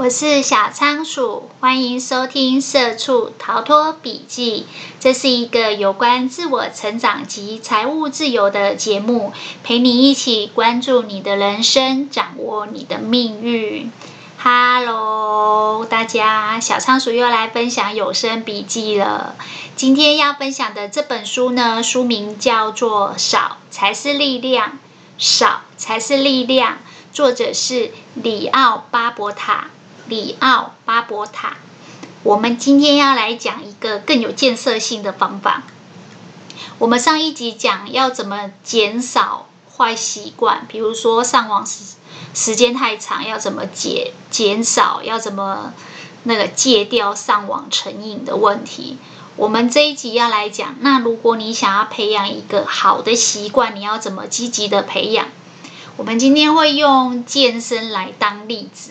[0.00, 4.62] 我是小仓鼠，欢迎收听《社畜逃脱笔记》。
[4.98, 13.92] 这是一个有关自我成长及财务自由的节目，陪你一起关注你的人生，掌握你的命运。
[14.38, 19.36] Hello，大家，小仓鼠又来分享有声笔记了。
[19.76, 24.68] 今天要分享的这本书呢，书名叫做《少才是力量》，
[25.18, 26.78] 少才是力量，
[27.12, 29.66] 作者是里奥巴伯塔。
[30.10, 31.56] 里奥巴伯塔，
[32.24, 35.62] 我们今天要来讲一个更有建设性的方法。
[36.78, 41.94] 我们上一集讲要怎么减少坏习惯，比如说上网时
[42.34, 45.72] 时间太长，要怎么减减少，要怎么
[46.24, 48.98] 那个戒掉上网成瘾的问题。
[49.36, 55.28] 我们这一集要来讲，那如果你想要培养一个好的习惯，你要怎么积极的培养？
[55.96, 58.90] 我们今天会用健身来当例子。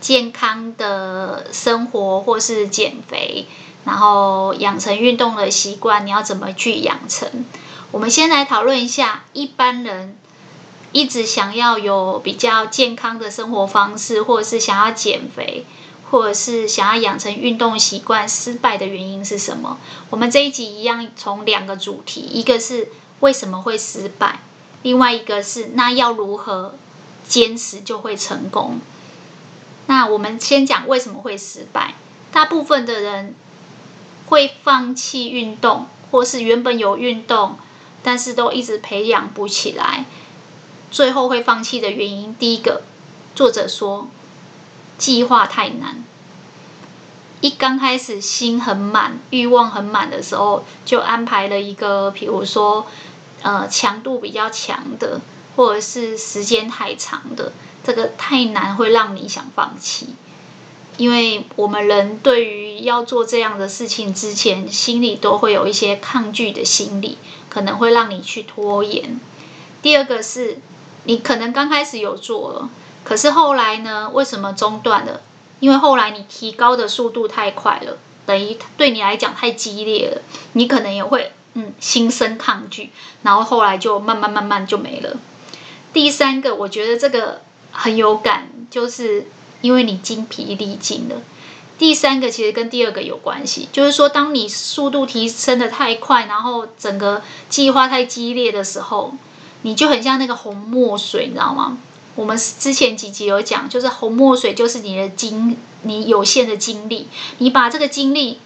[0.00, 3.46] 健康的生活或是减肥，
[3.84, 7.44] 然后养成运动的习惯，你要怎么去养成？
[7.90, 10.16] 我们先来讨论一下，一般人
[10.92, 15.64] 一直想要有比较健康的生活方式，或者是想要减肥，
[16.10, 19.78] 或者是想要养成运动习惯，失败的原因是什么？
[20.10, 22.88] 我们这一集一样从两个主题，一个是
[23.20, 24.40] 为什么会失败，
[24.82, 26.74] 另外一个是那要如何
[27.26, 28.80] 坚持就会成功。
[29.98, 31.94] 那我们先讲为什么会失败。
[32.30, 33.34] 大部分的人
[34.26, 37.58] 会放弃运动，或是原本有运动，
[38.04, 40.04] 但是都一直培养不起来，
[40.92, 42.82] 最后会放弃的原因，第一个，
[43.34, 44.06] 作者说
[44.98, 46.04] 计划太难。
[47.40, 52.86] 一刚开始心很满，欲望很满的时候，就安排了一个，比如说，
[53.42, 55.20] 呃，强度比较强的，
[55.56, 57.52] 或者是时间太长的。
[57.84, 60.08] 这个太难，会让你想放弃，
[60.98, 67.16] 因为我们人对于要做这样的事情之前，心里都会有一些抗拒的心理，
[67.48, 69.18] 可能会让你去拖延。
[69.80, 70.58] 第二个是，
[71.04, 72.68] 你可能刚开始有做了，
[73.04, 75.22] 可是后来呢，为什么中断了？
[75.60, 77.96] 因为后来你提高的速度太快了，
[78.26, 80.22] 等于对你来讲太激烈了，
[80.52, 82.90] 你可能也会嗯心生抗拒，
[83.22, 85.16] 然后后来就慢慢慢慢就没了。
[85.92, 87.40] 第三个，我觉得这个。
[87.70, 89.26] 很有感，就是
[89.60, 91.16] 因为你精疲力尽了。
[91.78, 99.14] 第三个其实跟第二个有关系，就是说，当你速度提升得太快，然后整个计划太激烈的时候，
[99.62, 101.78] 你就很像那个红墨水，你知道吗？
[102.16, 107.06] 我们之前几集有讲，就是红墨水就是你的精，你有限的精力，
[107.38, 108.40] 你把这个精力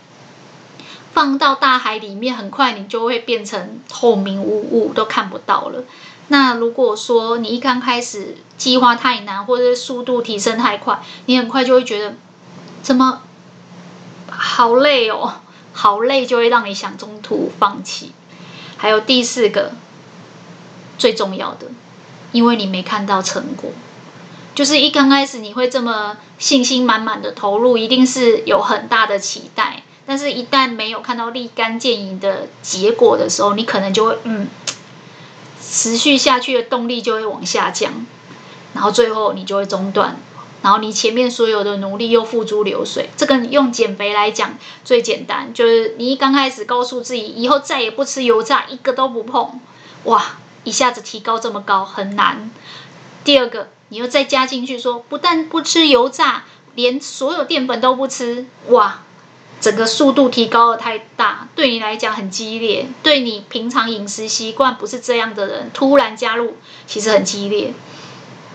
[1.15, 5.84] 放到大海里面，很快你就会变成透明无物，都看不到了。
[6.28, 12.15] 那如果说你一刚开始计划太难，或者是速度提升太快，你很快就会觉得
[12.81, 13.22] 怎么
[14.28, 15.41] 好累哦，
[15.72, 18.12] 好累，就会让你想中途放弃。
[18.78, 19.72] 还有第四个
[20.97, 21.66] 最重要的，
[22.31, 23.71] 因为你没看到成果，
[24.55, 34.49] 就是一刚开始你会这么信心满满的投入，一定是有很大的期待，但是一旦没有看到立竿见影的结果的时候，你可能就会嗯。
[35.75, 38.05] 持续下去的动力就会往下降，
[38.75, 40.19] 然后最后你就会中断，
[40.60, 43.09] 然后你前面所有的努力又付诸流水。
[43.16, 49.61] 这个用减肥来讲最简单，就是你一刚开始告诉自己以后再也不吃油炸，一个都不碰，
[50.05, 52.50] 哇，一下子提高这么高很难。
[53.25, 56.44] 第二个，你又再加进去说，不但不吃油炸，
[56.75, 59.00] 连所有淀粉都不吃，哇。
[59.62, 62.89] 整个速度提高的太大，对你来讲很激烈。
[63.00, 66.56] 对你平常饮食习惯不是这样的人，突然加入，
[66.89, 67.73] 其实很激烈。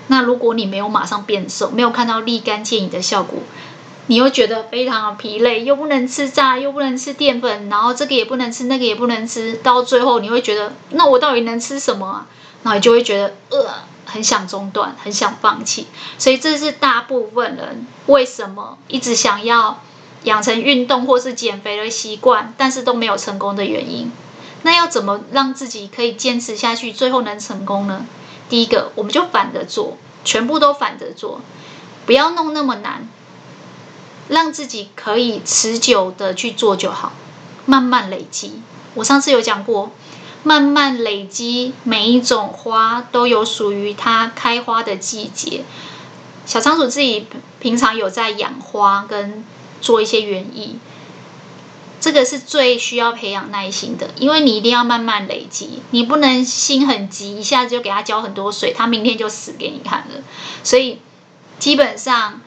[0.08, 3.40] 那如果你没有马上变瘦，没有看到立竿见影的效果，
[4.08, 12.28] 你又觉得非常的疲累，又不能吃炸，又不能吃淀粉，然后这个也不能吃，那个也不能吃，到最后你会觉得，那我到底能吃什么啊？
[12.64, 15.88] 然后你就会觉得，呃，很想中断，很想放弃。
[16.18, 19.80] 所以这是大部分人为什么一直想要。
[20.24, 24.12] 养成运动或是减肥的习惯，但是都没有成功的原因。
[24.64, 28.06] 那要怎么让自己可以坚持下去，最后能成功呢？
[28.50, 31.40] 第一个，我们就反着做，全部都反着做，
[32.06, 33.08] 不要弄那么难，
[34.28, 37.14] 让自己可以持久的去做就好，
[37.66, 38.62] 慢慢累积。
[38.96, 39.92] 我上次有讲过，
[40.44, 45.64] 慢慢累积，每一种花都有属于它开花的季节。
[46.46, 47.28] 小仓鼠自己
[47.60, 49.46] 平常有在养花跟。
[49.82, 50.78] 做一些园艺，
[52.00, 60.24] 这个是最需要培养耐心的，因为你一定要慢慢累积，你不能心很急，一下子就给它浇很多水，它明天就死给你看了。
[60.64, 61.00] 所以
[61.60, 62.42] 基本上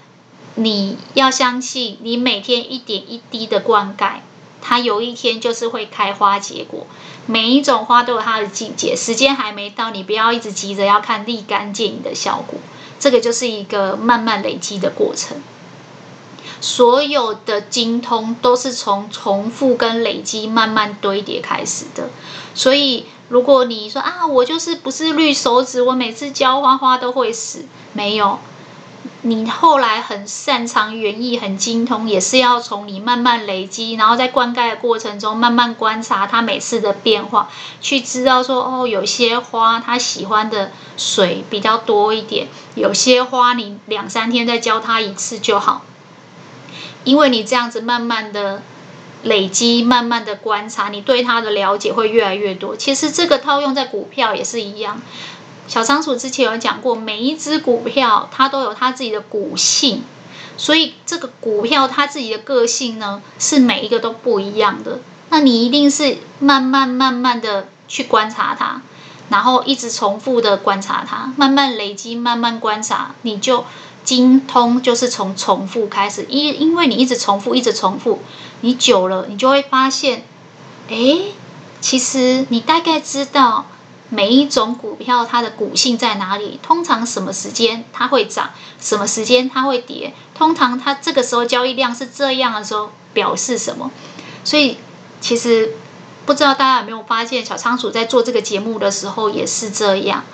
[0.55, 4.21] 你要相信，你每天一点一滴的灌溉，
[4.63, 6.87] 它有一天就是会开花结果。
[7.27, 12.59] 每一种花都有它的季节，时间还没到，你不要一直急着要看立竿见影的效果。
[12.99, 15.37] 这个就是一个慢慢累积的过程。
[16.61, 22.11] 所有的精通都是从重复跟累积慢慢堆叠开始的。
[22.55, 28.39] 所以，如果你说啊，我就是不是绿手指，我每次浇花花都会死，没有。
[29.23, 37.51] 你后来很擅长园艺，很精通，也是要从你慢慢累积，然后在灌溉的过程中慢慢观察它每次的变化，
[37.83, 45.83] 去知道说哦，有些花它喜欢的水比较多一点，有些花你两三天再浇它一次就好，
[47.05, 48.63] 因为你这样子慢慢的
[49.23, 52.77] 累积，慢慢的观察，你对它的了解会越来越多。
[52.77, 55.01] 其实这个套用在股票也是一样。
[55.69, 60.03] 小仓鼠之前有讲过，每一只股票它都有它自己的股性，
[60.57, 64.99] 所以这个股票它自己的个性呢，是每一个都不一样的。
[65.29, 68.83] 那你一定是慢慢慢慢的去观察它，
[69.29, 73.65] 然后一直重复的观察它，慢慢累积，慢慢观察，你就
[74.11, 76.27] 精通，就是从重复开始。
[76.29, 78.19] 因因为你一直重复，一直重复，
[78.63, 80.25] 你久了，你就会发现，
[80.89, 80.97] 哎，
[81.81, 83.67] 其实你大概知道。
[84.13, 86.59] 每一种股票它的股性在哪里？
[86.65, 90.13] 通常什么时间它会涨，什么时间它会跌？
[90.35, 93.89] 通常它这个时候交易量是这样的时候，表示什么？
[94.43, 94.79] 所以
[95.21, 95.75] 其实
[96.27, 100.25] 不知道大家有没有发现，小仓鼠在做这个节目的时候也是这样，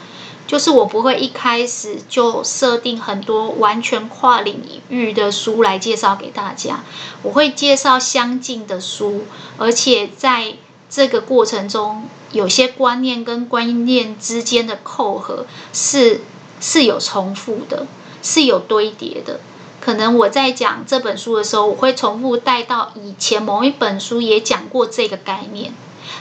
[0.47, 6.85] 就是我不会一开始就设定很多完全跨领域的书来介绍给大家，
[7.23, 9.25] 我会介绍相近的书，
[9.59, 10.55] 而且在。
[10.89, 16.21] 这个过程中，有些观念跟观念之间的扣合是
[16.61, 17.89] 是有重复的，
[18.23, 19.41] 是有堆叠的。
[19.81, 25.75] 可能我在讲这本书的时候，我会重复带到以前某一本书也讲过这个概念。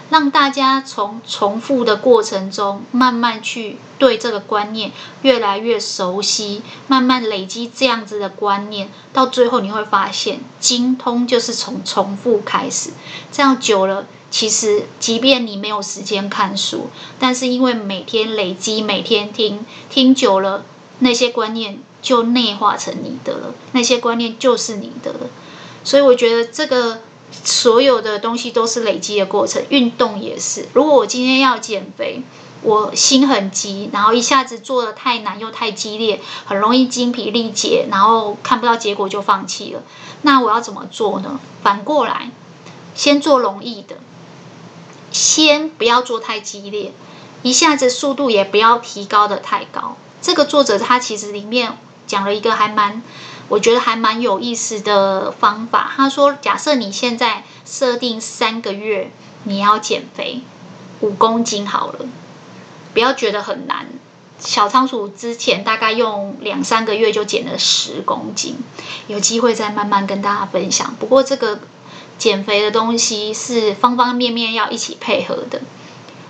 [0.10, 4.92] 让大家从重复的过程中，慢慢去对这个观念
[5.22, 12.92] 越来越熟悉，慢慢累积这样子的观念，到最后你会发现，精通就是从重复开始。
[13.32, 16.90] 这样久了，其实即便你没有时间看书，
[17.20, 20.64] 但是因为每天累积，每天听，听久了，
[21.00, 25.20] 那些观念就内化成你的了，那些观念就是你的了。
[25.84, 27.02] 所以我觉得这个。
[27.32, 30.68] 所有的东西都是累积的过程，运动也是。
[30.74, 32.24] 如果我今天要减肥，
[32.62, 39.84] 我心很急，然后一下子做得太难又太激烈，很容易精疲力竭，然后看不到结果就放弃了。
[40.22, 41.40] 那我要怎么做呢？
[41.62, 42.32] 反过来，
[42.96, 43.98] 先做容易的，
[45.12, 46.94] 先不要做太激烈，
[47.44, 49.98] 一下子速度也不要提高得太高。
[50.22, 51.78] 这个作者他其实里面
[52.08, 53.04] 讲了一个还蛮。
[53.48, 55.94] 我觉得还蛮有意思的方法。
[55.96, 59.12] 他说：“假设你现在设定三个月
[59.44, 60.42] 你要减肥
[61.02, 62.06] 五公斤好了，
[62.94, 63.88] 不要觉得很难。
[64.40, 68.58] 小仓鼠之前大概用两三个月就减了十公斤，
[69.08, 70.96] 有机会再慢慢跟大家分享。
[71.00, 71.60] 不过这个
[72.18, 75.62] 减肥的东西是方方面面要一起配合的。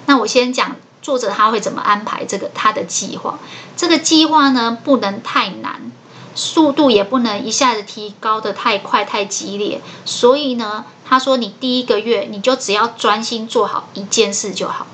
[0.06, 3.40] 那我先讲作者他会怎么安排这个他的计划。
[3.76, 5.92] 这个计划呢，不能太难。”
[6.36, 14.86] 速度也不能一下子提高的太快太激烈，所以呢，他说你第一个月你就只要专心做好一件事就好，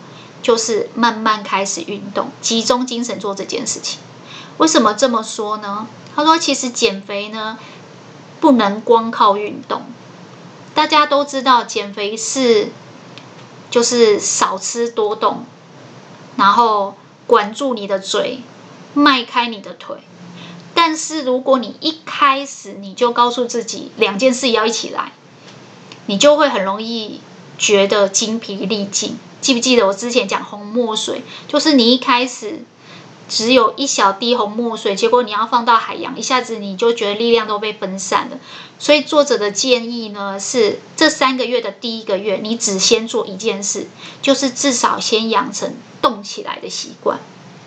[0.44, 4.00] 就是慢慢开始运动，集中精神做这件事情。
[4.58, 5.88] 为什么这么说呢？
[6.16, 7.58] 他说其实减肥呢，
[8.40, 9.82] 不能光靠运动，
[10.76, 12.72] 大家都知道减肥是
[13.72, 15.46] 就是少吃多动，
[16.36, 16.96] 然后
[17.26, 18.42] 管住你的嘴，
[18.94, 19.98] 迈开你的腿。
[20.74, 25.12] 但是如果你一开始你就告诉自己两件事要一起来，
[26.06, 27.22] 你就会很容易
[27.58, 29.18] 觉得精疲力尽。
[29.42, 32.64] 记不记得我之前讲红墨水，就是你一开始
[33.28, 38.38] 只有一小滴红墨水，结果你要放到海洋，一下子你就觉得力量都被分散了。
[38.78, 43.88] 所以作者的建议呢是，这三个月的第一个月，你只先做一件事，
[44.22, 47.20] 就是至少先养成动起来的习惯。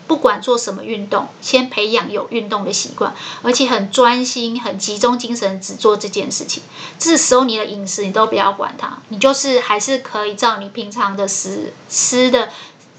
[0.07, 6.61] 不管做什么运动，先培养有运动的习惯，而且很专心、很集中精神，只做这件事情。
[6.99, 12.49] 这时候你的饮食你都不要管它，你就是还是可以照你平常的食吃的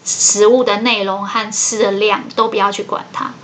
[0.05, 3.35] 食物的内容和吃的量都不要去管它。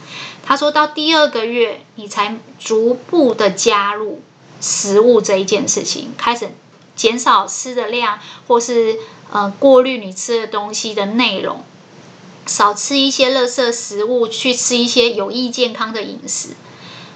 [0.44, 4.20] 他说到第二个月，你才逐步的加入
[4.60, 6.50] 食物这一件事情，开始
[6.96, 8.98] 减少吃的量，或是
[9.30, 11.64] 呃过滤你吃的东西的内容。
[12.46, 16.50] 少吃一些垃圾食物，去吃一些有益健康的饮食。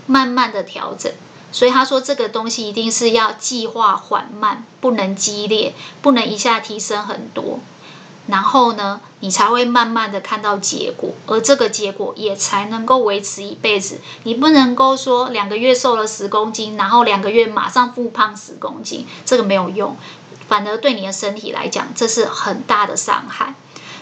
[0.06, 1.12] 慢慢的调整。
[1.52, 7.60] 所以他说这个东西一定是要计划缓慢，不能激烈，不能一下提升很多。
[8.26, 14.00] 然后呢，你才会慢慢的看到结果，而这个结果也才能够维持一辈子。
[14.24, 19.96] 你不能够说两个月瘦了十公斤，然后两个月马上复胖十公斤，这个没有用，
[20.48, 23.54] 反而对你的身体来讲，这是很大的伤害。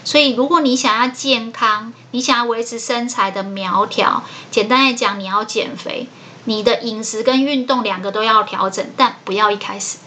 [0.05, 6.07] 所以，如果你想要健康，你想要维持身材的苗条，简单来讲，你要减肥，
[6.45, 9.97] 你的饮食跟运动两个都要调整，但不要一开始，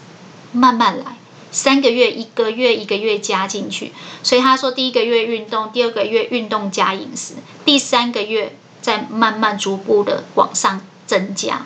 [0.53, 1.17] 慢慢来。
[1.51, 3.91] 三个月、一个月、一个月加进去，
[4.21, 7.33] 所以他说第一个月运动，第二个月运动加饮食，
[7.65, 11.65] 第三个月再慢慢逐步的往上增加。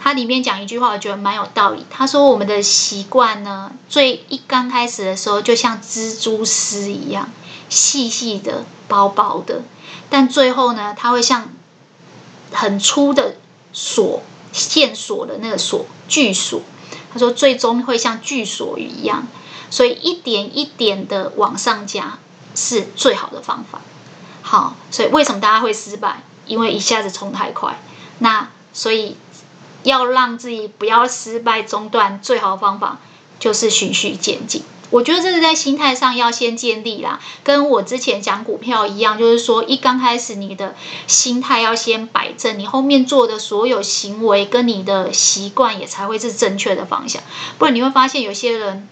[0.00, 1.84] 他里面讲一句话，我觉得蛮有道理。
[1.90, 7.28] 他说我们的习惯呢，最一刚开始的时候就像蜘蛛丝一样，
[7.72, 9.62] 细细的、薄薄的，
[10.10, 11.48] 但最后呢，它会像
[12.52, 13.36] 很粗的
[13.72, 16.60] 锁、线索的那个锁、巨锁。
[17.12, 19.26] 他说：“最终会像巨锁一样，
[19.70, 22.18] 所以一点一点的往上加
[22.54, 23.82] 是最好的方法。
[24.40, 26.22] 好，所以为什么大家会失败？
[26.46, 27.78] 因为一下子冲太快。
[28.20, 29.18] 那所以
[29.82, 32.98] 要让自己不要失败中断，最好的方法
[33.38, 34.62] 就是循序渐进。”
[34.92, 47.22] 我觉得这是在心态上要先建立啦，跟我之前讲股票一样，就是说一刚开始你的心态要先摆正，你后面做的所有行为跟你的习惯也才会是正确的方向。
[47.58, 48.86] 不然你会发现有些人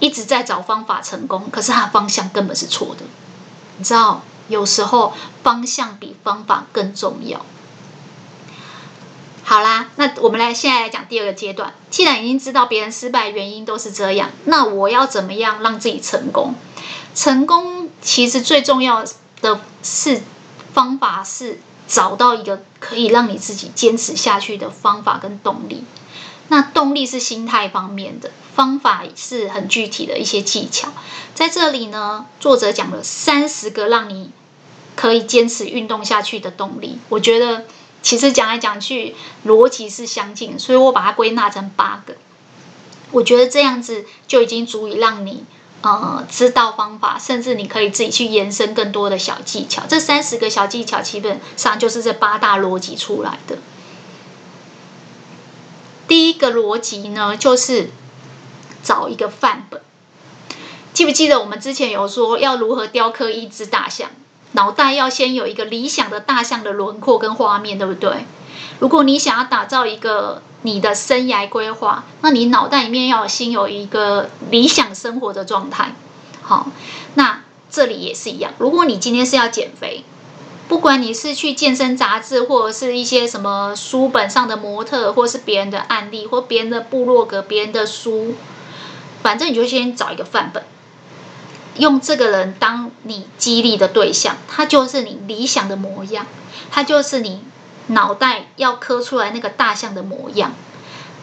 [0.00, 3.04] 一直在找方法成功，可是他方向根本是错的。
[3.78, 5.12] 你知道，有时候
[5.44, 7.46] 方向比方法更重要。
[9.50, 11.74] 好啦，那我们来现在来讲第二个阶段。
[11.90, 16.54] 既然已经知道别人失败原因都是这样，那我要怎么样让自己成功？
[17.16, 19.04] 成功其实最重要
[19.42, 20.22] 的是
[20.72, 25.82] 方法是找到一个可以让你自己坚持下去的方法跟动力。
[26.46, 30.92] 那动力是心态方面的，方法是很具体的一些技巧。
[31.34, 34.30] 在这里呢，作者讲了三十个让你
[34.94, 37.64] 可以坚持运动下去的动力，我觉得。
[38.02, 39.14] 其实讲来讲去，
[39.46, 42.14] 逻辑是相近，所以我把它归纳成八个。
[43.10, 45.44] 我觉得这样子就已经足以让你
[45.82, 49.82] 呃知道方法，甚至你可以自己去延伸更多的小技巧。
[49.88, 53.58] 这三十个小技巧基本上就是这八大逻辑出来的。
[56.08, 57.90] 第一个逻辑呢，就是
[58.82, 59.82] 找一个范本。
[60.92, 64.10] 记不记得我们之前有说要如何雕刻一只大象？
[64.52, 68.24] 脑袋要先有一个理想的大象的轮廓跟画面，对不对？
[68.78, 75.94] 如果你想要打造一个你的生涯规划，那你脑袋里面要先有一个理想生活的状态。
[76.42, 76.68] 好，
[77.14, 78.52] 那这里也是一样。
[78.58, 80.04] 如果你今天是要减肥，
[80.66, 88.34] 不管你是去健身杂志，或者是一些什么书本上的模特，或是别人的案例，或别人的部落格、别人的书，
[89.22, 90.64] 反正你就先找一个范本。
[91.80, 96.26] 用这个人当你激励的对象，他就是你理想的模样，
[96.70, 97.42] 他就是你
[97.88, 100.52] 脑袋要刻出来那个大象的模样。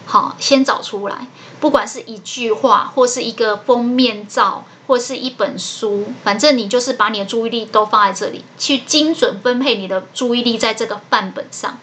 [0.06, 1.28] 好，先找出来，
[1.60, 11.78] 不管是一句话，或是一个封面照，或是一本书，反正你就是把你的注意力都放在这里，去精准分配你的注意力在这个范本上。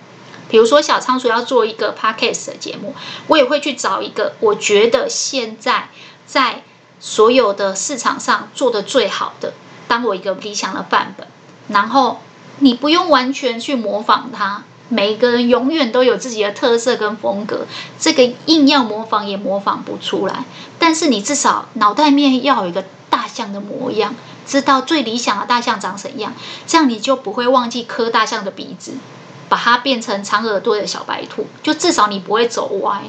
[0.49, 2.95] 比如说，小仓鼠要做一个 podcast 的节目，
[3.29, 5.89] 我也会去找一个我觉得现在
[6.27, 6.65] 在。
[7.07, 9.53] 所有的市场上做的最好的，
[9.87, 11.27] 当我一个理想的范本，
[11.69, 12.23] 然后
[12.61, 17.67] 你不用完全去模仿它，每一个人永远都有自己的特色跟风格，
[17.99, 20.47] 这个硬要模仿也模仿不出来。
[20.79, 24.15] 但是你至少脑袋面要有一个大象的模样，
[24.47, 26.33] 知道最理想的大象长怎样，
[26.67, 28.95] 这样你就不会忘记磕大象的鼻子。
[29.49, 33.03] 把它变成长耳朵的小白兔，就至少你不会走歪。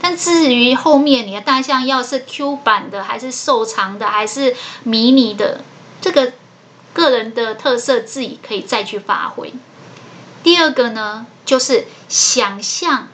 [0.00, 5.62] 但至于后面你的大象要是 Q 版的，还是瘦长的，还是迷你的，
[6.00, 6.32] 这个
[6.92, 9.54] 个人的特色自己可以再去发挥。
[10.42, 13.08] 第二个呢，就是想象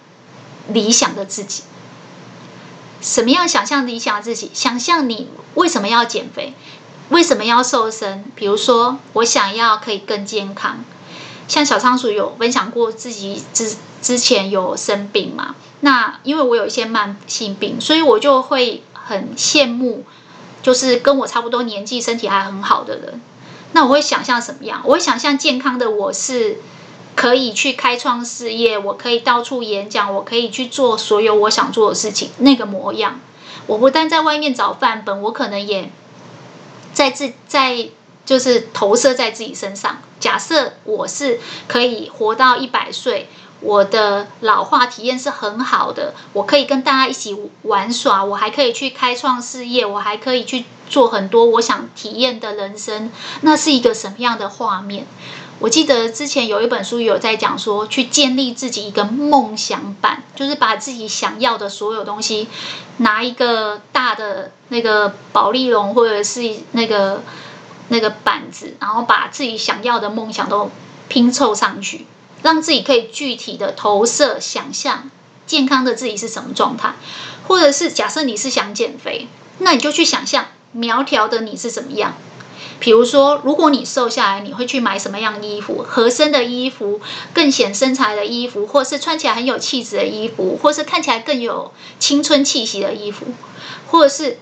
[0.69, 1.63] 理想的自己。
[3.01, 4.51] 什么样想象理想的自己？
[4.55, 6.55] 想象你为什么要减肥？
[7.09, 8.25] 为什么要瘦身？
[8.35, 10.85] 比如说，我想要可以更健康。
[11.49, 15.55] 像小仓鼠有分享过自己之之前有生病嘛？
[15.81, 20.05] 那因为我有一些慢性病，所以我就会很羡慕，
[20.63, 23.21] 就是跟我差不多年纪、身体还很好的人。
[23.73, 24.81] 那我会想象什么样？
[24.85, 26.59] 我会想象健康的我是
[27.17, 33.21] 可以去开创事业，我可以到处演讲，我可以去做所有我想做的事情那个模样。
[33.67, 35.91] 我不但在外面找范本，我可能也
[36.93, 37.89] 在自在。
[38.25, 39.99] 就是投射在自己身上。
[40.23, 53.11] 假设我是可以活到一百岁，我的老化体验是很好的，我可以跟大家一起玩耍，我还可以去开创事业，我还可以去做很多我想体验的人生，
[53.41, 55.09] 那是一个什么样的画面？
[55.59, 62.47] 我记得之前有一本书有在讲说，去建立自己一个梦想版，就是把自己想要的所有东西，
[62.99, 67.23] 拿一个大的那个保丽龙或者是那个
[67.93, 70.71] 那个板子，然后把自己想要的梦想都
[71.09, 72.07] 拼凑上去。
[72.43, 75.09] 让自己可以具体的投射、想象
[75.47, 76.95] 健康的自己是什么状态，
[77.47, 82.15] 或者是假设你是想减肥，那你就去想象苗条的你是怎么样。
[82.81, 85.85] 比如说，如果你瘦下来，你会去买什么样衣服？
[85.87, 87.01] 合身的衣服、
[87.33, 93.27] 更显身材的衣服，或是穿起来很有气质的衣服，或是看起来更有青春气息的衣服，
[93.87, 94.39] 或者是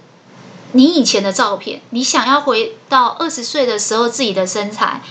[0.72, 5.02] 你以前的照片，你想要回到二十岁的时候自己的身材。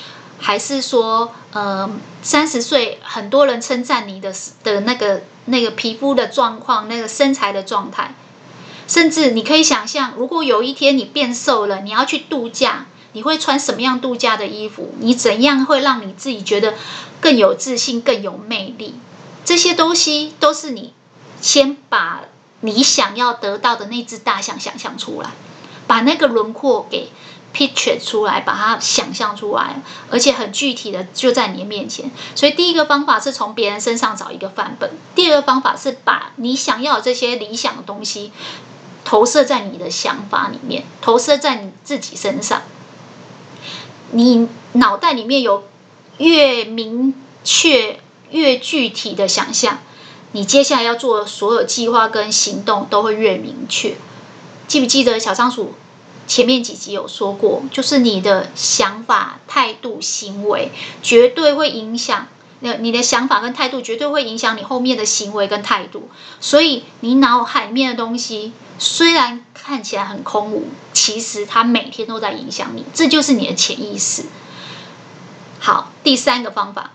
[0.41, 1.89] 还是说，呃，
[2.21, 8.15] 三十岁很多人称赞你的的那个那个皮肤的状况，那个身材的状态，
[8.87, 14.95] 甚至你可以想象，如果有一天你变瘦了，你要去度假，你会穿什么样度假的衣服？
[14.99, 16.75] 你怎样会让你自己觉得
[17.19, 18.95] 更有自信、更有魅力？
[19.43, 20.93] 这些东西都是你
[21.41, 22.21] 先把
[22.61, 25.31] 你想要得到的那只大象想象出来，
[25.89, 27.09] 把那个轮廓给。
[27.51, 29.81] picture 出来，把它想象出来，
[30.11, 32.11] 而且很具体的就在你的面前。
[32.35, 38.31] 所以第一个方法是从别人身上找一个范本，第二个方法是把你想要的这些理想的东西
[39.03, 42.61] 投射在你的想法里面，投射在你自己身上。
[44.11, 45.63] 你脑袋里面有
[46.19, 49.79] 越明确、越具体的想象，
[50.33, 53.97] 你接下来要做的所有计划跟行动都会越明确。
[54.69, 55.73] 记不记得小仓鼠？
[56.27, 60.71] 前面几集有说过，就是你的想法、态度、行为，
[61.01, 62.27] 绝对会影响。
[62.59, 66.07] 那你的想法跟态度绝对会影响你后面的行为跟态度。
[66.39, 72.85] 所以你脑海里面的东西，虽然看起来很空无，其实它每天都在影响你。
[72.93, 74.25] 这就是你的潜意识。
[75.57, 76.91] 好，第三个方法，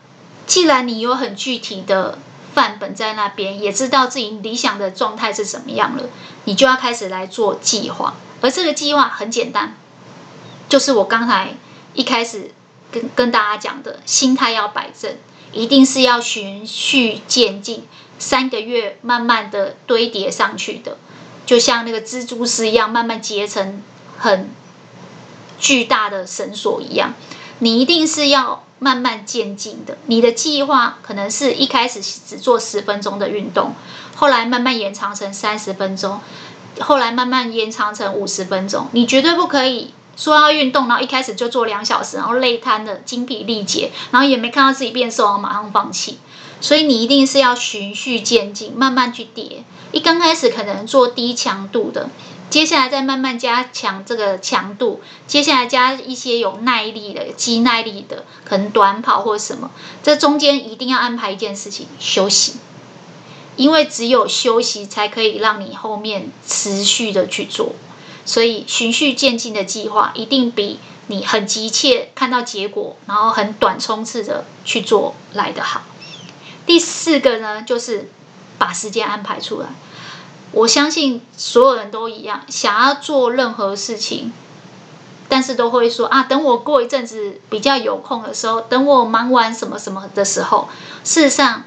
[0.47, 2.21] 既然你有很具体的
[2.55, 6.05] 范本在那边，也知道自己理想的状态是怎么样了，
[6.45, 8.15] 你就要开始来做计划。
[8.41, 9.77] 而这个计划很简单，
[10.69, 11.55] 就是我刚才
[11.95, 12.53] 一开始
[12.93, 15.17] 跟跟大家讲的，心态要摆正，
[15.53, 17.85] 一定是要循序渐进，
[18.19, 20.99] 三个月慢慢的堆叠上去的，
[21.45, 23.83] 就像那个蜘蛛丝一样，慢慢结成
[24.19, 24.51] 很
[25.59, 27.15] 巨大的绳索一样。
[27.65, 29.97] 你一定是要慢慢渐进的。
[30.05, 33.75] 你的计划可能是一开始只做十分钟的运动，
[34.15, 36.21] 后来慢慢延长成三十分钟。
[36.81, 46.19] 后来慢慢延长成五十分钟，你绝对不可以说要运动，然后一开始就做两小时，然后累瘫的精疲力竭，然后也没看到自己变瘦，然后马上放弃。
[46.61, 49.65] 所以你一定是要循序渐进，慢慢去叠。
[49.93, 52.11] 一刚开始可能做低强度的，
[52.55, 59.73] 接下来再慢慢加强这个强度，接下来加一些有耐力的、肌耐力的，可能短跑或什么。
[60.05, 62.59] 这中间一定要安排一件事情，休息。
[63.57, 67.75] 因为只有休息，才可以让你后面持续的去做，
[68.25, 75.83] 所以循序渐进的计划一定比你很急切看到结果，然后很短冲刺的去做来得好。
[76.65, 78.09] 第四个呢，就是
[78.59, 79.67] 把时间安排出来。
[80.55, 84.33] 我相信所有人都一样，想要做任何事情，
[85.29, 90.69] 但是都会说啊，等我过一阵子比较有空的时候，等我忙完什么什么的时候，
[91.05, 91.65] 事实上。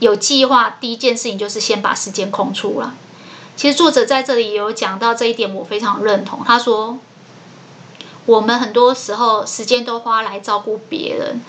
[0.00, 2.88] 有计划，第一件事情就是先把时间空出来。
[3.54, 6.40] 其实作者在这里也有讲到这一点，我非常认同。
[6.42, 6.98] 他说，
[8.24, 11.42] 我们很多时候时间都花来照顾别人，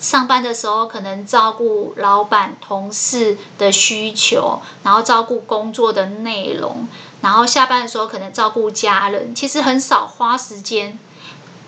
[0.00, 6.88] 上班的时候可能照顾老板、同事的需求，然后照顾工作的内容，
[7.20, 10.98] 然后下班的时候可能照顾家人，其实很少花时间。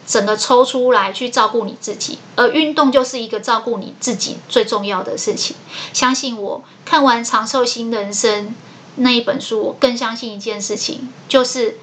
[0.04, 5.54] 整个抽出来去照顾你自己，而运动就是一个照顾你自己最重要的事情。
[5.92, 8.48] 相信我，看完《长寿新人生》
[8.96, 11.78] 那一本书，我更相信一件事情，就是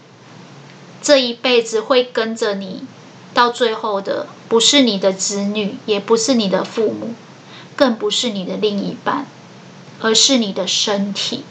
[1.02, 2.86] 这一辈子会跟着你
[3.34, 7.14] 到最后的，不是你的子女，也不是你的父母，
[7.76, 9.28] 更不是你的另一半，
[10.02, 11.46] 而是你的身体。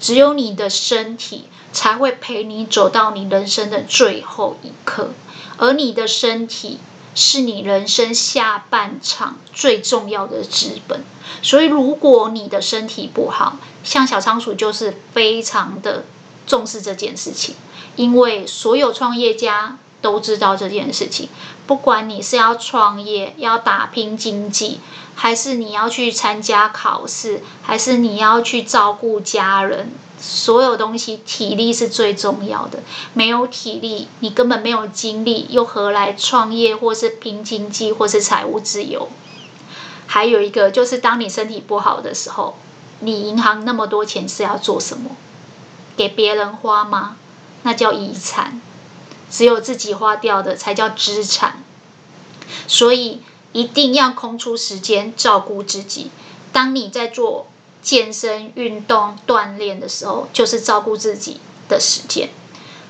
[0.00, 5.10] 只有你的身体才会陪你走到你人生的最后一刻。
[5.56, 6.78] 而你的身体
[7.14, 11.04] 是你人生下半场最重要的资本，
[11.42, 16.04] 所以如果你的身体不好，像小仓鼠就是非常的
[16.46, 17.54] 重视这件事情，
[17.96, 21.28] 因为所有创业家都知道这件事情。
[21.66, 24.80] 不管你是要创业、要打拼经济，
[25.14, 32.80] 还是你要去参加考试，还是你要去照顾家人，所有东西体力是最重要的。
[33.12, 39.08] 没有体力，你根本没有精力，又何来创业，或是拼经济，或是财务自由？
[40.06, 42.56] 还有一个就是，当你身体不好的时候，
[43.00, 45.10] 你银行那么多钱是要做什么？
[45.98, 47.16] 给别人花吗？
[47.64, 48.62] 那叫遗产。
[49.30, 51.62] 只有自己花掉的才叫资产。
[52.66, 53.20] 所以
[53.52, 56.10] 一定要空出时间照顾自己。
[56.52, 57.46] 当你在做
[57.82, 62.30] 健身、运动、锻炼的时候，就是照顾自己的时间。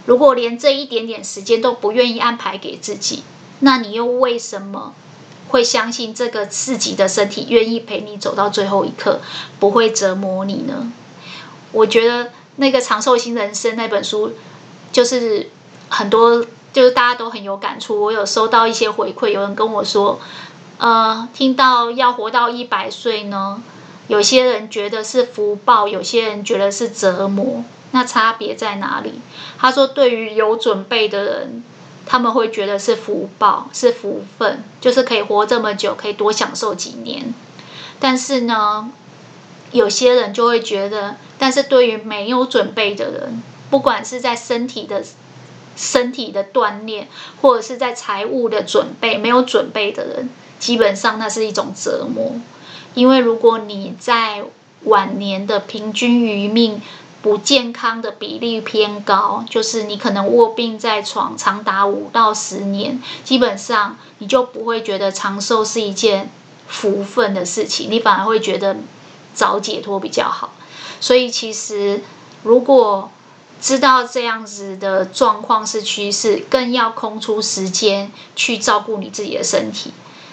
[0.06, 3.24] 如果连这一点点时间都不愿意安排给自己，
[3.60, 4.94] 那你又为什么
[5.48, 9.20] 会相信这个自己的身体愿意陪你走到最后一刻，
[9.58, 10.92] 不会折磨你呢？
[11.72, 14.32] 我觉得那个《长寿新人生》那本书，
[14.90, 15.50] 就是
[15.88, 18.00] 很多，就是大家都很有感触。
[18.00, 20.20] 我有收到一些回馈，有人跟我说，
[20.78, 23.62] 呃，听到要活到一百岁呢，
[24.06, 29.20] 有些人觉得是福报，有些人觉得是折磨，那差别在哪里？
[29.58, 31.62] 他说，对于有准备的人。
[32.10, 37.34] 他们会觉得是福报，是福分，就是可以活这么久，可以多享受几年。
[38.00, 38.90] 但是呢，
[39.72, 45.04] 有些人就会觉得，但是对于没有准备的人，不管是在身体的、
[45.78, 47.08] 身体的锻炼，
[47.40, 52.32] 或者是在财务的准备，没有准备的人，基本上那是一种折磨。
[52.94, 54.44] 因为如果你在
[54.82, 56.82] 晚年的平均余命，
[57.20, 66.30] 不健康的比例偏高，就是你可能卧病在床长达五到十年，基本上你就不会觉得长寿是一件
[66.66, 68.76] 福分的事情，你反而会觉得
[69.34, 70.54] 早解脱比较好。
[71.00, 72.02] 所以其实
[72.44, 73.10] 如果
[73.60, 79.92] 知道这样子的状况是趋势，更要空出时间去照顾你自己的身体。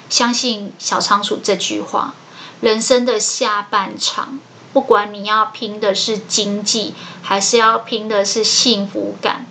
[0.09, 2.13] 相信小仓鼠这句话，
[2.61, 4.39] 人生的下半场。
[4.71, 9.45] 不管你要拼的是经济，还是要拼的是幸福感，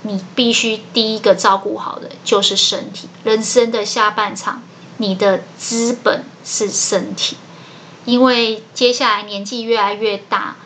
[0.00, 3.06] 你必须第一个照顾好的就是身体。
[3.22, 4.62] 人生的下半场，
[4.96, 7.36] 你的资本是身体，
[8.06, 10.56] 因为接下来年纪越来越大，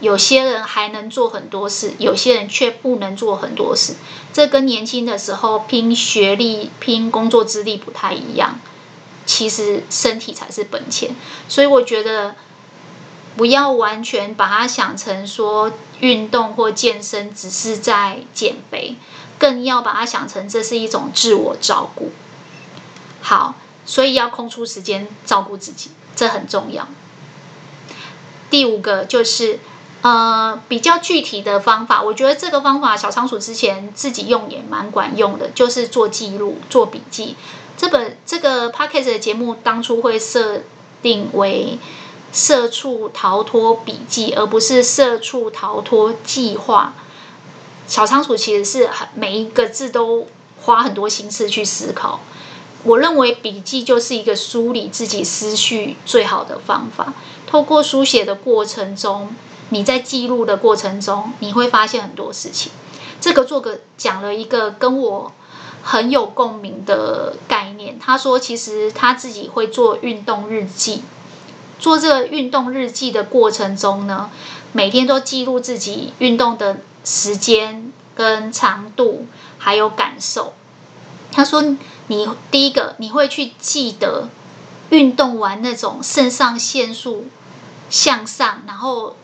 [0.00, 3.94] 有些人还能做很多事，有些人却不能做很多事。
[4.32, 8.60] 这跟年轻的时候拼学历、拼工作资历不太一样。
[9.24, 11.16] 其实身体才是本钱，
[11.48, 12.36] 所以我觉得。
[13.36, 18.96] 不要完全把它想成说运动或健身只是在减肥，
[19.38, 22.12] 更要把它想成这是一种自我照顾。
[23.20, 26.88] 好，所以要空出时间照顾自己，这很重要。
[28.48, 29.60] 第五个就是
[30.02, 37.36] 呃比较具体的方法，我觉得这个方法小仓鼠之前自己用也蛮管用的，就是做记录、做笔记。
[37.76, 40.62] 这本这个 Podcast 的节目当初会设
[41.02, 41.78] 定为。
[42.32, 46.92] 社畜逃脱笔记，而不是社畜逃脱计划。
[47.86, 50.26] 小仓鼠其实是很每一个字都
[50.60, 52.20] 花很多心思去思考。
[52.82, 57.14] 我认为笔记就是一个梳理自己思绪最好的方法。
[57.46, 59.34] 透过书写的过程中，
[59.70, 62.72] 你在记录的过程中，你会发现很多事情。
[63.20, 65.32] 这个作者讲了一个跟我
[65.82, 67.98] 很有共鸣的概念。
[67.98, 71.02] 他说，其实他自己会做运动日记。
[71.78, 74.30] 做这个运动日记的过程中呢，
[74.72, 79.26] 每天都记录自己运动的时间跟长度，
[79.58, 80.54] 还有感受。
[81.32, 81.62] 他说
[82.08, 84.28] ：“你第一个你会去记得
[84.88, 87.26] 运动完那种肾上腺素
[87.90, 89.16] 向上，然后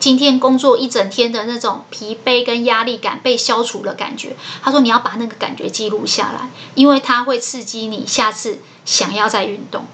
[0.00, 9.84] 今天工作一整天的那种疲惫跟压力感被消除的感觉。”他说：“你要把那个感觉记录下来，因为它会刺激你下次想要再运动。”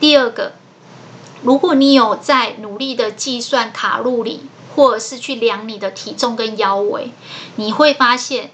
[0.00, 0.54] 第二个。
[1.42, 4.40] 如果你有在努力的计算卡路里，
[4.74, 7.12] 或者是去量你的体重跟腰围，
[7.56, 8.50] 你会发现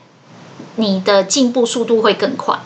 [0.76, 2.58] 你的进步速度会更快。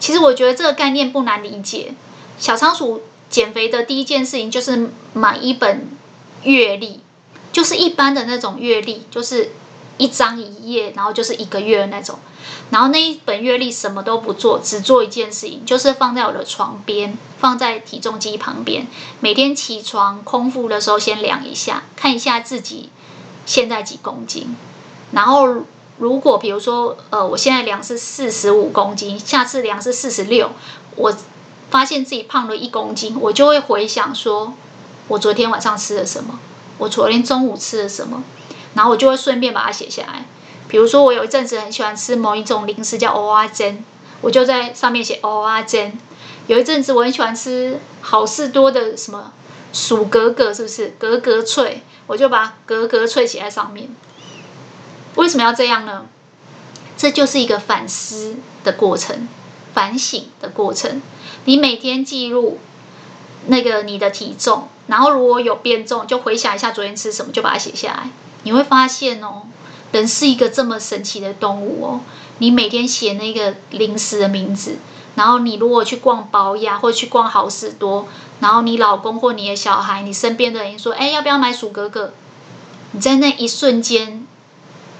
[0.00, 1.94] 其实我觉得这个概念不难理解。
[2.38, 5.86] 小仓鼠减肥的第一件事情就是买一本
[6.42, 7.00] 月历，
[7.52, 9.50] 就是一般的那种月历，就是。
[10.00, 12.20] 一张一页，然后就是一个月的那种，
[12.70, 18.86] 然后那一本月历什么都不做，只做一件事情，就是放在我的床边，放在体重机旁边。
[19.18, 22.90] 每天起床空腹的时候，先量一下，看一下自己
[23.44, 24.54] 现在几公斤。
[25.10, 25.64] 然后
[25.96, 30.52] 如果比如说，呃，我现在量是四十五公斤，下次量是四十六，
[30.94, 31.12] 我
[31.72, 34.54] 发现自己胖了一公斤，我就会回想说，
[35.08, 36.38] 我昨天晚上吃了什么，
[36.78, 38.24] 我昨天中午吃了什么。
[38.74, 40.24] 然后我就会顺便把它写下来，
[40.68, 43.84] 比如说我有一阵子很喜欢吃某一种零食叫蚵仔煎，
[44.20, 45.98] 我就在上面写蚵仔煎。
[46.46, 49.32] 有一阵子我很喜欢吃好事多的什么
[49.72, 51.82] 薯格格，是不是格格脆？
[52.06, 53.88] 我就把格格脆写在上面。
[55.16, 56.06] 为什么要这样呢？
[56.96, 59.28] 这就是一个反思的过程，
[59.74, 61.02] 反省的过程。
[61.46, 62.58] 你每天记录
[63.46, 68.10] 那个你的体重，然后如果有变重，就回想一下昨天吃什么，就把它写下来。
[68.42, 69.42] 你会发现哦，
[69.92, 72.00] 人是一个这么神奇的动物哦。
[72.38, 74.78] 你每天写那个零食的名字，
[75.14, 78.08] 然后你如果去逛宝雅或去逛好事多，
[78.40, 82.12] 然后你老公或你的小孩、你身边的人说：“哎，要不要买鼠哥哥？”
[82.92, 84.26] 你在那一瞬间。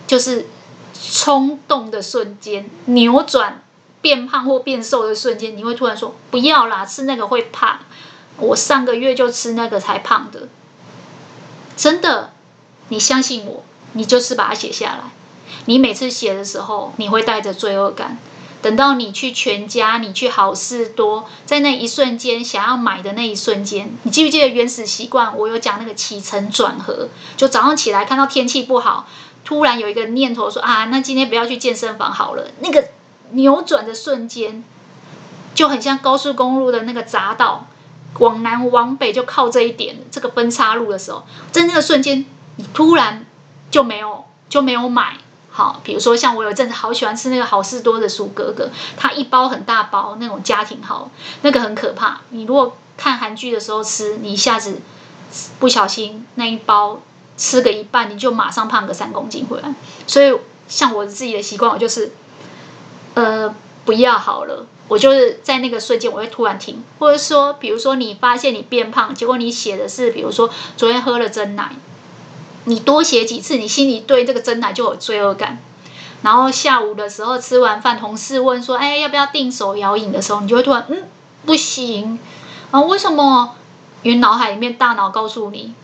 [0.09, 0.47] 就是
[0.95, 3.63] 冲动的瞬间，扭转
[4.01, 7.81] 变胖或变瘦的瞬间，你会突然说不要啦，吃那个会胖。
[8.39, 10.49] 我上个月就吃那个才胖的，
[11.77, 12.33] 真的，
[12.89, 15.01] 你相信我，你就是把它写下来。
[15.65, 18.19] 你每次写的时候，你会带着罪恶感。
[18.61, 25.39] 等到你去全家，你去好事多，在那一瞬间想要买的那一瞬间，你记不记得原始习惯？
[25.39, 29.07] 我有讲那个起承转合，就早上起来看到天气不好。
[29.45, 32.49] 突然有一个念头说啊，那今天不要去健身房好了。
[32.59, 32.89] 那个
[33.31, 34.65] 扭转的瞬间，
[35.55, 37.69] 就很像高速公路的那个匝道，
[38.19, 42.25] 往南往北就靠这一点，这个分岔路的时候，在那个瞬间，
[42.57, 43.27] 你突然
[43.71, 45.19] 就没有就没有买。
[45.51, 51.11] 好，比如说像我有阵子好喜欢吃那个好事多的薯格格，它一包很大包那种家庭号，
[51.43, 52.21] 那个很可怕。
[52.31, 54.81] 你如果看韩剧的时候吃，你一下子
[55.59, 57.01] 不小心那一包。
[57.41, 59.73] 吃个一半，你就马上胖个三公斤回来。
[60.09, 62.11] 所以，像我自己的习惯，我就是，
[63.15, 63.55] 呃，
[63.85, 64.67] 不要好了。
[64.89, 71.77] 我就是在那个瞬间，我会突然停，或者说，比如说你发现你变胖，结果你写的是，比如说昨天喝了真奶，
[72.65, 75.59] 你多写几次，你心里对这个真奶就有罪恶感。
[76.23, 81.05] 然后下午的时候吃完饭，同事问说：“哎，要不要定手摇饮的时候，你就会突然嗯，
[81.47, 82.19] 不行
[82.73, 83.55] 啊，为什么？
[84.03, 85.75] 因为脑海里面大脑告诉你。”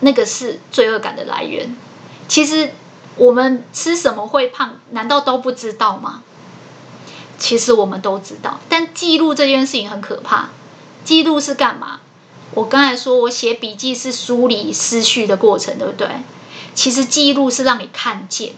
[0.00, 1.74] 那个是罪恶感的来源。
[2.28, 2.72] 其实
[3.16, 6.22] 我们吃什么会胖，难道都不知道吗？
[7.38, 10.50] 其实我们都知道，但记录这件事情很可怕。
[11.04, 12.00] 记录是干嘛？
[12.52, 16.08] 我刚才说我写笔记是梳理思绪的过程，对不对？
[16.74, 18.52] 其实记录是让你看见，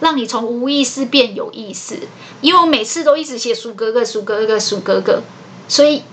[0.00, 2.08] 让你从无意识变有意识。
[2.40, 5.22] 因为我每次都一直写鼠哥哥，鼠哥哥，鼠哥哥，
[5.68, 6.04] 所以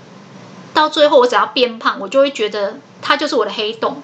[0.74, 4.02] 到最后我只要变胖，我就会觉得它就是我的黑洞。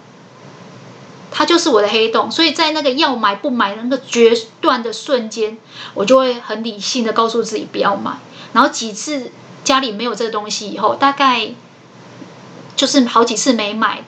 [1.32, 5.58] 它就是我的黑洞，所以在那个要买不买的那个决断的瞬间，
[5.94, 8.18] 我就会很理性的告诉自己不要买。
[8.52, 9.32] 然后几次
[9.64, 11.52] 家里没有这个东西以后，大概
[12.76, 14.04] 就是好几次没买。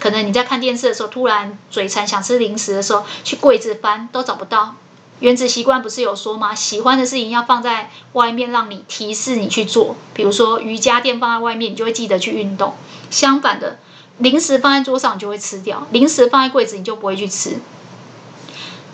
[0.00, 4.74] 可能你在看电视的时候，突然嘴馋想吃零食的时候，去柜子翻都找不到。
[5.20, 6.54] 原子习惯不是有说吗？
[6.54, 9.94] 喜欢的事情要放在外面，让你提示你去做。
[10.14, 12.74] 比如说瑜伽垫放在外面，你就会记得去运动。
[13.10, 13.78] 相反的。
[14.20, 17.58] 零食放在桌上，你就会吃掉；零食放在柜子，你就不会去吃。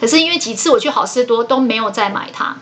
[0.01, 2.57] 可是因为几次我去好市多都没有再买它，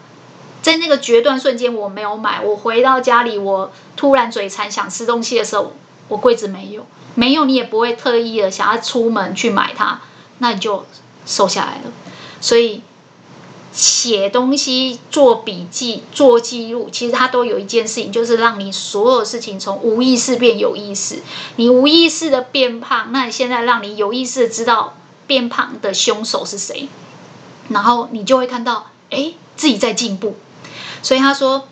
[0.62, 2.40] 在那个决断瞬间我没有买。
[2.40, 5.72] 我回到家里，我突然嘴馋想吃东西的时候，
[6.09, 10.00] 我柜子没有，没有你也不会特意的想要出门去买它，
[10.38, 10.87] 那你就
[11.24, 11.92] 瘦下来了。
[12.40, 12.83] 所以。
[13.75, 21.21] 写东西、做笔记、做记录，其实它都有一件事情，就是让你所有事情从无意识变有意识。
[21.57, 26.89] 你无意识的变胖，那你现在让你有意识知道变胖的凶手是谁，
[27.69, 30.37] 然后你就会看到，哎，自己在进步。
[31.03, 31.67] 所以他说，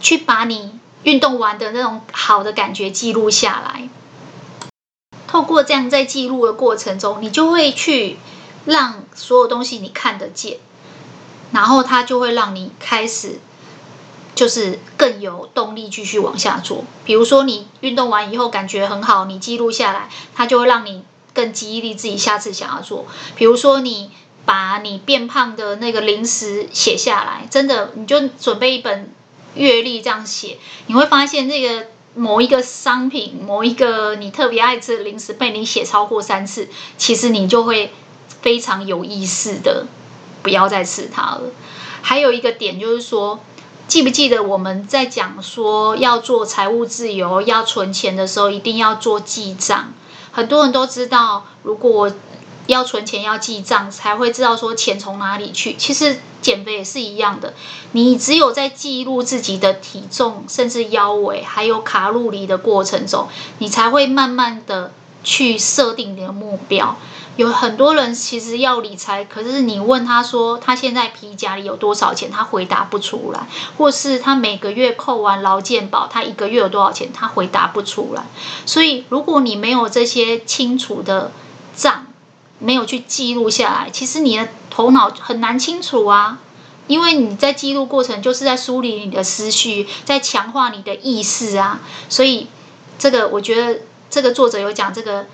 [0.00, 3.88] 去把你运动完的那种好的感觉记录下来，
[5.28, 8.18] 透过这样在记录的过程中，你就会去
[8.64, 10.58] 让所有东西你看得见。
[11.52, 13.40] 然后它就会让你开始，
[14.34, 16.84] 就是更有动力继续往下做。
[17.04, 23.06] 比如说你运动完以后感觉很好，你记录下来，它就会让你更激励自己下次想要做。
[23.36, 24.10] 比如说你
[24.44, 29.12] 把你变胖的那个零食写下来，真的你就准备一本
[29.54, 37.92] 月历这样写，你会发现那个某一个商品、某一个你特别爱吃的零食被你写超过三次，其实你就会
[38.40, 39.86] 非常有意识的。
[40.42, 41.42] 不要再吃它了。
[42.02, 43.40] 还有一个点就是说，
[43.88, 49.92] 记不记得我们在讲说要做财务自由、要存钱的时候，一定要做记账。
[50.32, 52.10] 很多人都知道，如果
[52.66, 55.74] 要存钱要记账，才会知道说钱从哪里去。
[55.74, 57.52] 其实减肥也是一样的，
[57.92, 66.96] 你只有在记录自己的体重、甚至腰围还有卡路里的过程中，你才会慢慢的去设定你的目标。
[67.36, 73.46] 有很多人其实要理财，可是你问他说他现在皮夹里有多少钱，他回答不出来；
[73.78, 78.24] 或是他每个月扣完劳健保，他一个月有多少钱，他回答不出来。
[78.66, 81.32] 所以，如果你没有这些清楚的
[81.74, 82.08] 账，
[82.58, 86.40] 没有去记录下来，其实你的头脑很难清楚啊。
[86.88, 91.80] 因为你在记录过程，就是在梳理你的思绪，在强化你的意识啊。
[92.08, 92.48] 所以，
[92.98, 93.80] 这个我觉得
[94.10, 95.26] 这个作者有讲这个。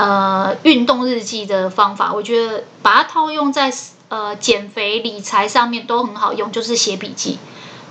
[0.00, 3.74] 呃，运动日记的方法，我觉得把它套用在
[4.10, 7.40] 呃减肥、理财上面都很好用，就是写笔记。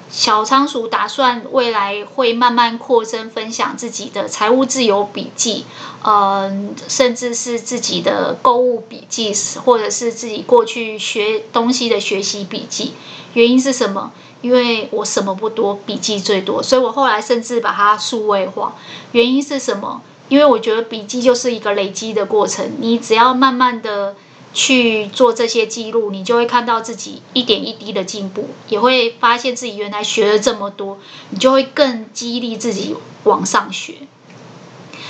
[0.09, 5.65] 小仓鼠打算未来会慢慢扩增分享自己的财务自由笔记，
[6.01, 6.49] 呃，
[6.87, 9.33] 甚至是自己的购物笔记，
[9.65, 12.93] 或者是自己过去学东西的学习笔记。
[13.33, 14.13] 原因是什么？
[14.41, 18.75] 因为我什么不多，笔记最多，所以我后来甚至把它数位化。
[19.11, 20.01] 原因是什么？
[20.29, 24.15] 因为我觉得笔记就是一个累积的过程，你只要慢慢的
[24.53, 33.95] 去做这些记录，你就会看到自己一点一滴的进步，也会发现自己原来学了这么多，你就会更激励自己往上学。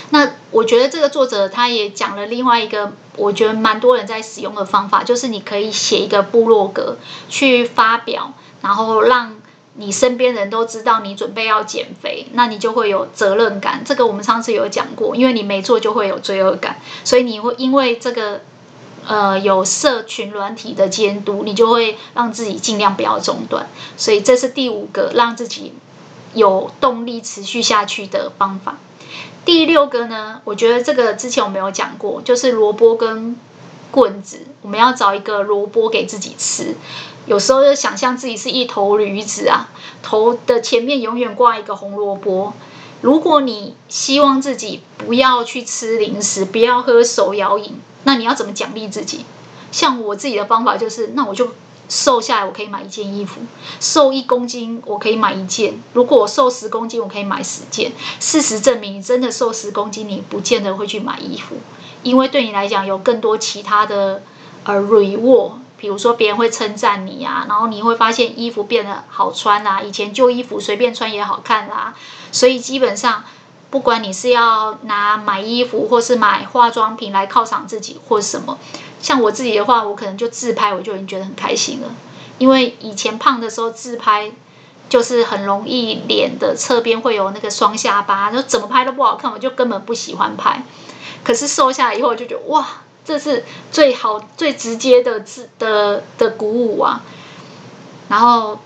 [0.10, 9.36] 那我觉得这个作者他也讲了另外一个，我觉得蛮多人在使用的方法，就是你可以写一个部落格去发表，然后让。
[9.80, 13.84] 你身边人都知道你准备要减肥，那你就会有责任感。
[13.86, 18.42] 这个我们上次有讲过，因为你没做就会有罪恶感，所以你会因为这个，
[19.06, 23.70] 呃，有社群软体的监督，你就会让自己尽量不要中断。
[23.96, 25.74] 所以这是第五个让自己
[26.34, 28.78] 有动力持续下去的方法。
[29.46, 33.38] 第六个呢，我觉得这个之前我没有讲过，就是萝卜跟
[33.92, 36.76] 棍子，我们要找一个萝卜给自己吃。
[37.26, 39.70] 有时候就想象自己是一头驴子啊，
[40.02, 42.54] 头的前面永远挂一个红萝卜。
[43.02, 49.26] 如果你希望自己不要去吃零食，不要喝手摇饮，那你要怎么奖励自己？
[49.72, 51.52] 像我自己的方法就是，那我就
[51.90, 53.42] 瘦下来，我可以买一件衣服；
[53.80, 57.92] 瘦一公斤，我可以买一件；如果我瘦十公斤，我可以买十件。
[58.20, 61.58] 事实证明，真的瘦十公斤，你不见得会去买衣服，
[62.04, 64.22] 因为对你来讲有更多其他的
[64.64, 65.52] 呃 reward。
[65.80, 71.94] 比如说别人会称赞你啊，然后你会发现衣服变得好穿啦，以前旧衣服随便穿也好看啦，
[72.32, 73.24] 所以基本上
[73.70, 78.58] 不管你是要拿买衣服或是买化妆品来犒赏自己或什么，
[79.00, 81.90] 像我自己的话，我可能就自拍，我就已经觉得很开心了，
[82.40, 84.32] 因为以前胖的时候自拍
[84.90, 90.64] 就是很容易脸的侧边会有那个双下巴，就怎么拍都不好看，我就根本不喜欢拍，
[91.24, 92.68] 可是瘦下来以后我就觉得哇。
[93.08, 97.02] 这是最好、最直接的自的的鼓舞啊！
[98.10, 98.60] 然后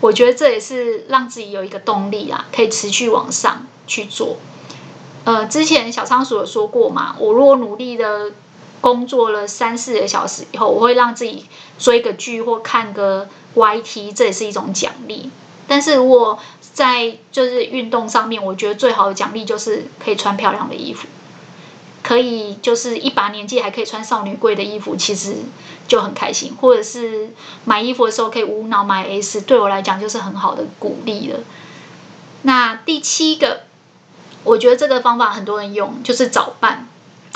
[0.00, 4.36] 我觉得这也是让自己有一个动力啊，可以持续往上去做。
[5.24, 8.32] 呃，之前小仓鼠有说过嘛，我如果努力的
[8.82, 11.46] 工作了三四个小时以后，我会让自己
[11.78, 15.30] 追个剧或看个 YT，这也是一种奖励。
[15.66, 21.08] 但是如果在就是运动上面，我觉得最好的奖励就是可以穿漂亮的衣服。
[22.06, 25.38] 可以，就是一把年纪还可以穿少女贵的衣服，其实
[25.88, 26.54] 就很开心。
[26.60, 27.30] 或者是
[27.64, 31.40] 买衣服的时候可以无脑买 S，对我来讲就是很好的鼓励了。
[32.42, 33.62] 那第七个，
[34.44, 36.86] 我觉得这个方法很多人用，就是找伴。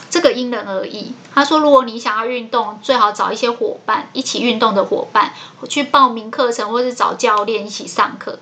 [0.09, 1.15] 这个因人而异。
[1.35, 5.33] 他说，如果你想要运动，最好找一些伙伴，一起运动的伙伴，
[5.69, 8.39] 去报名课程，或是找教练一起上课。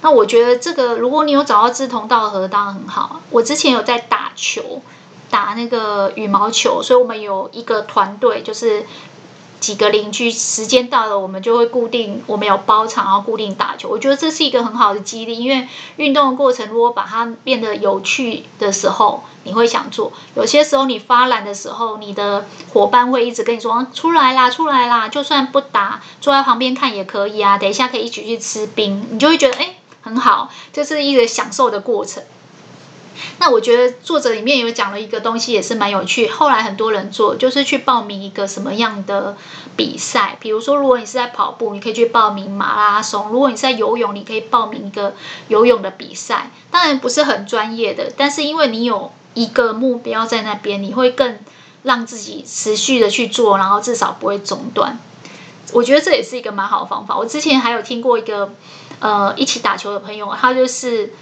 [0.00, 3.20] 那我觉得这个，如果你有找到志同道合，当然很好。
[3.28, 4.80] 我之前有在打球。
[5.30, 8.86] 打那个羽毛球，所以我们有一个团队，就是
[9.60, 13.88] 几个邻居，时间到了，我们就会固定，我们有包场，然后固定打球。
[13.88, 20.12] 我觉得这是一个很好的激励，因为运动的过程如果把它变得有趣的时候，你会想做。
[20.34, 27.58] 有些时候你发懒的时候，你的伙伴会一直跟你说：“出来啦，出来啦！”就算不打，坐在旁边看也可以啊。
[27.58, 32.22] 等一下可以一起去吃冰，你就会觉得哎，很好，就是一个享受的过程。
[33.38, 36.28] 那我觉得作者里面有讲了一个东西，也是蛮有趣。
[36.28, 39.36] 后来很多人做，就是去报名一个什么样的
[39.76, 40.36] 比赛。
[40.40, 45.14] 比如说，如果你是在跑步，你可以去报名马拉松；如果你是在游泳，你可以报名一个
[45.48, 46.50] 游泳的比赛。
[46.70, 51.38] 当然不是很专业的，但是因为你有一个目标在那边，你会更
[51.82, 54.98] 让自己持续的去做，然后至少不会中断。
[55.72, 57.16] 我觉得这也是一个蛮好的方法。
[57.16, 58.50] 我之前还有听过一个
[59.00, 61.12] 呃一起打球的朋友，他就是。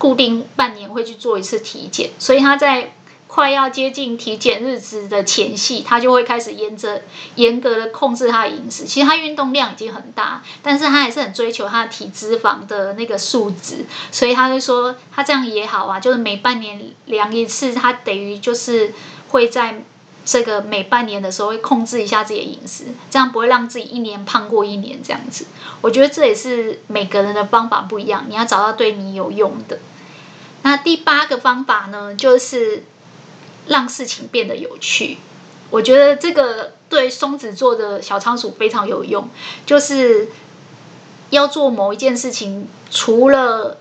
[0.00, 2.94] 固定半年会去做一次体检，所以他在
[3.26, 7.02] 快要接近体检日子的前夕，他就会开始沿着
[7.34, 8.86] 严格的控制他的饮食。
[8.86, 18.94] 其实他运动量已经很大，但是他还是很追求他的体脂肪的那个数值，所以他就说他这样也好啊，就是每半年量一次，他等于就是
[19.28, 19.84] 会在
[20.24, 25.46] 这个每半年的时候会控制一下自己的饮食，这样不会让自己一年胖过一年这样子。
[25.82, 29.78] 我觉得这也是每个人的方法不一样，你要找到对你有用的。
[30.62, 32.84] 那第八个方法呢，就是
[33.66, 35.18] 让事情变得有趣。
[35.70, 39.28] 我觉得这个对双子座的小仓鼠非常有用，
[39.64, 40.28] 就是
[41.30, 43.78] 要做某一件事情，除了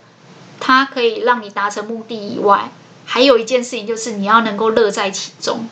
[0.60, 2.72] 它可以让你达成目的以外，
[3.06, 5.68] 还有一件事情就是你要能够乐在其中，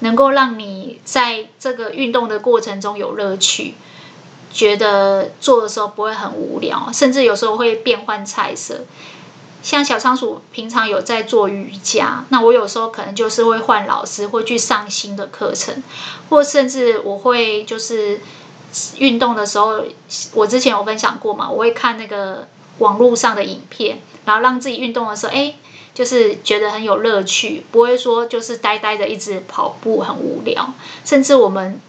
[0.00, 3.74] 能够让你在这个运动的过程中有乐趣，
[4.52, 8.84] 觉得做的时候不会很无聊，甚至有时候会变换菜色。
[9.62, 15.82] 像小仓鼠平常有在做瑜伽，那我有时候可能就是会换老师，会去上新的课程，
[16.28, 18.20] 或甚至我会就是
[18.98, 19.82] 运动的时候，
[20.34, 22.46] 我之前有分享过嘛，我会看那个
[22.78, 25.54] 网络上的影片，然后让自己运动的时候，哎，
[25.92, 30.72] 就是觉得很有乐趣，不会说就是呆呆的一直跑步很无聊。
[31.04, 31.80] 甚至我们，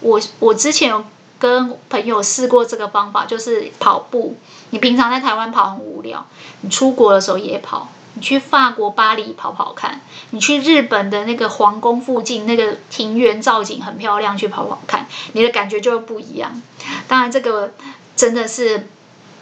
[0.00, 1.04] 我我之前有
[1.38, 4.36] 跟朋友试过这个方法，就是跑步。
[4.72, 6.26] 你平常在台湾跑很无聊，
[6.62, 16.60] 你出国的时候也跑，你去法国巴黎跑跑看，你去日本的那个皇宫附近那个庭园造景很漂亮，去跑跑看，你的感觉就会不一样。
[17.06, 17.72] 当然，这个
[18.16, 18.88] 真的是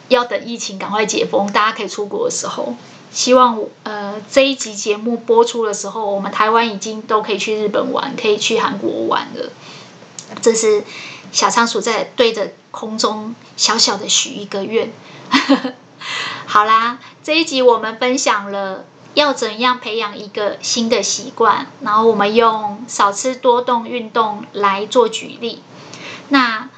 [0.09, 2.75] 要等疫情赶快解封，大家可以出国的时候。
[3.11, 9.51] 希望呃这一集节目播出的时候，我们台湾已经都可以去日本玩，可以去韩国玩了。
[10.43, 10.85] 这是
[11.33, 14.93] 小仓鼠在对着空中小小的许一个愿。
[16.51, 25.63] 好啦，这一集我们分享了要怎样培养一个新的习惯，然后我们用少吃多动运动来做举例。
[26.31, 26.71] 那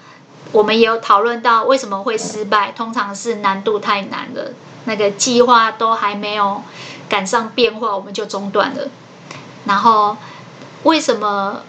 [0.50, 4.54] 我们也有讨论到为什么会失败，通常是难度太难了，
[4.86, 6.62] 那个计划都还没有
[7.08, 8.88] 赶上变化，我们就中断了。
[9.66, 10.16] 然后
[10.82, 11.62] 为什么？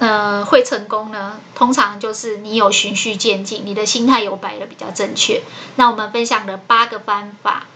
[0.00, 1.40] 呃，会成功呢？
[1.54, 5.42] 通常就是你有循序渐进，你的心态有摆得比较正确。
[5.76, 7.68] 那我们分享了八个方法，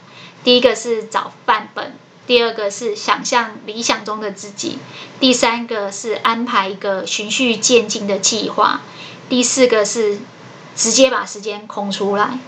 [0.43, 1.95] 第一个是找范本，
[2.27, 4.79] 第二个是想象理想中的自己，
[5.21, 8.81] 第三个是安排一个循序渐进的计划，
[9.29, 10.19] 第四个是
[10.75, 12.41] 直接把时间空出来，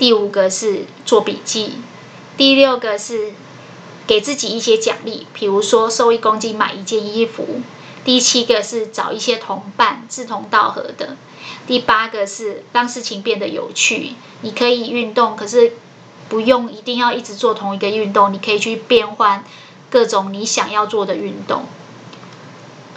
[0.00, 1.74] 第五个是做笔记，
[2.36, 3.32] 第六个是
[4.06, 7.60] 给自己一些奖励，比如说瘦一公斤买一件衣服。
[8.04, 11.16] 第七个是找一些同伴，志同道合的。
[11.66, 14.14] 第八个是让事情变得有趣。
[14.40, 15.74] 你可以运动，可是
[16.28, 19.44] 不用一定要一直做同一个运动，你可以去变换
[19.90, 21.64] 各种你想要做的运动。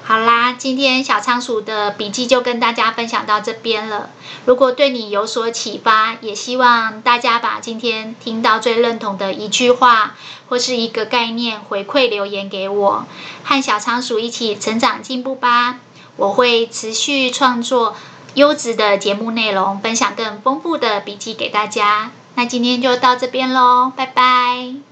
[0.08, 4.12] 好啦，今天小仓鼠的笔记就跟大家分享到这边了。
[4.46, 10.16] 如果对你有所启发，也希望大家把今天听到最认同的一句话
[10.48, 13.08] 或是一个概念回馈留言给我，
[13.44, 15.80] 和小仓鼠一起成长进步吧。
[16.18, 17.96] 我会持续创作
[18.36, 22.12] 优质的节目内容，分享更丰富的笔记给大家。
[22.36, 24.85] 那今天就到这边喽，拜拜。